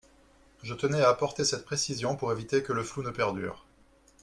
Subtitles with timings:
[0.63, 3.67] Je tenais à apporter cette précision pour éviter que le flou ne perdure.